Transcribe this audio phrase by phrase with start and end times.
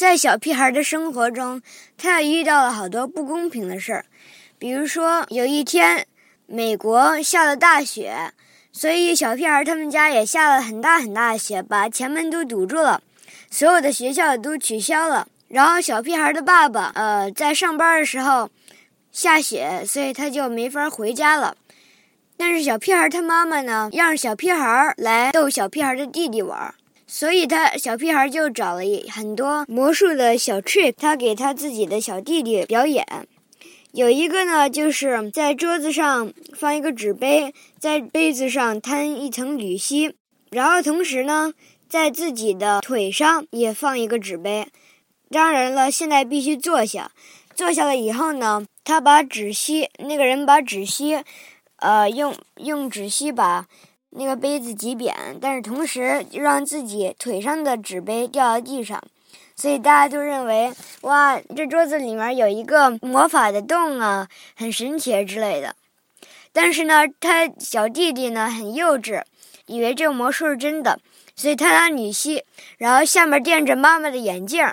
[0.00, 1.60] 在小屁孩的生活中，
[1.98, 4.06] 他也遇到了好多不公平的事儿。
[4.58, 6.06] 比如说，有一天，
[6.46, 8.32] 美国下了大雪，
[8.72, 13.02] 所以小屁孩他们家也下了很大很大的雪，把前门都堵住了，
[13.50, 15.28] 所有的学校都取消了。
[15.48, 18.48] 然后小屁孩的爸爸，呃，在上班的时候
[19.12, 21.58] 下雪，所以他就没法回家了。
[22.38, 26.74] 但是小屁孩他妈妈呢，让小屁孩来逗小屁孩的弟弟玩。
[27.12, 33.04] 所以他小屁孩就找了很多魔术的小 trick，他给他自己的小弟弟表演。
[33.90, 40.14] 有一个呢，就是在桌子上放一个纸杯，在杯子上摊一层铝锡，
[40.52, 41.52] 然后同时呢，
[41.88, 44.68] 在自己的腿上也放一个纸杯。
[45.28, 47.10] 当然了，现在必须坐下。
[47.56, 51.18] 坐下了以后呢，他把纸锡，那个人把纸锡，
[51.78, 53.66] 呃，用用纸锡把。
[54.12, 59.00] 那个杯子挤扁，但是同时让自己腿上的纸杯掉到地上，
[59.54, 65.76] 所以大家都认为哇，这桌子里面有一个魔法的洞啊，很神奇之类的。
[66.52, 69.22] 但是呢，他小弟弟呢很幼稚，
[69.66, 70.98] 以为这个魔术是真的，
[71.36, 72.42] 所以他拿女婿，
[72.78, 74.66] 然后下面垫着妈妈的眼镜，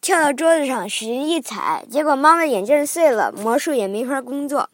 [0.00, 4.70] 跳到桌子上使劲一踩，结果妈妈眼镜碎了，魔术也没法工作。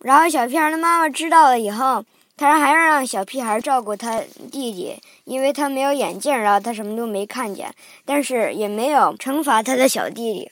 [0.00, 2.04] 然后小屁孩的妈妈知道了以后。
[2.40, 7.74] 他还是让小屁孩照顾他弟弟，因为他没有眼镜，然后他什么都没看见。
[8.06, 10.50] 但是也没有惩罚他的小弟弟。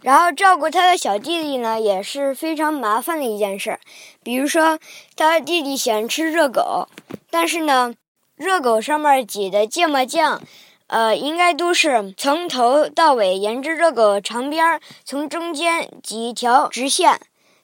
[0.00, 3.78] 然后照顾他的小弟弟呢，也是非常麻烦的一件事。
[4.22, 4.78] 比如说，
[5.14, 6.88] 他弟弟喜欢吃热狗，
[7.30, 7.92] 但是呢，
[8.36, 10.40] 热狗上面挤的芥末酱，
[10.86, 17.20] 呃，应该都是从头到尾沿着热狗长边，从中间挤一条直线。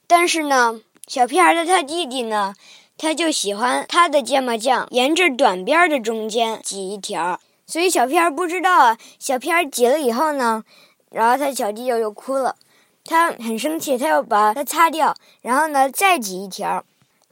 [0.07, 2.55] 但是呢，小屁孩的他弟弟呢？
[2.99, 8.99] 他就喜欢他的芥末酱沿着短边的中间挤一条，所以小屁孩不知道啊。
[9.19, 10.65] 小屁孩挤了以后呢，
[11.11, 12.57] 然后他小弟弟又哭了，
[13.05, 16.85] 他很生气，他又把它擦掉，然后呢再挤一条。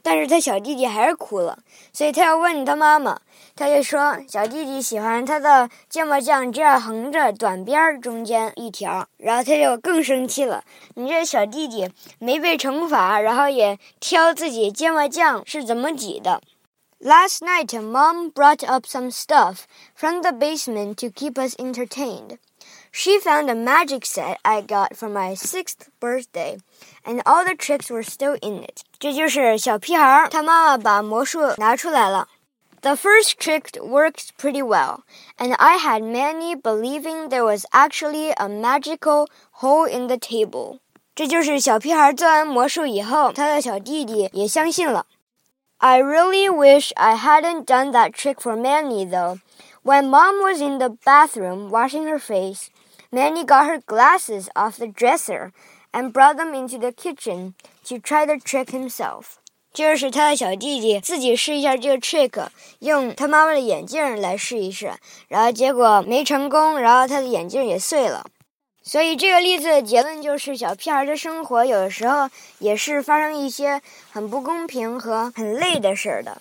[0.05, 1.57] 但是他小弟弟还是哭了，
[1.91, 3.19] 所以他要问他妈妈。
[3.55, 10.63] 他就说小弟弟喜欢他的芥末酱这样横着短边中间一条，然后他就更生气了。
[10.93, 16.39] 你这小弟弟没被惩罚，然后也挑自己芥末酱是怎么挤的
[16.99, 19.61] ？Last night, Mom brought up some stuff
[19.95, 22.37] from the basement to keep us entertained.
[22.94, 26.58] She found a magic set I got for my sixth birthday,
[27.04, 28.82] and all the tricks were still in it.
[28.98, 32.28] 这就是小屁孩他妈妈把魔术拿出来了。
[32.82, 35.02] The first trick worked pretty well,
[35.36, 39.26] and I had many believing there was actually a magical
[39.60, 40.78] hole in the table.
[41.14, 45.06] 这就是小屁孩做完魔术以后，他的小弟弟也相信了。
[45.76, 49.38] I really wish I hadn't done that trick for Manny though.
[49.82, 52.68] When mom was in the bathroom washing her face,
[53.15, 55.53] Manny got her glasses off the dresser
[55.93, 57.53] and brought them into the kitchen
[57.85, 59.37] to try the trick himself.
[59.71, 62.47] 就是他的小弟弟自己试一下这个 trick，
[62.79, 64.91] 用他妈妈的眼镜来试一试，
[65.29, 68.25] 然后结果没成功，然后他的眼镜也碎了。
[68.83, 73.81] 所以这个例子的结论就是，小屁孩的生活有的时候也是发生一些
[74.11, 76.33] 很不公平和很累的事儿的。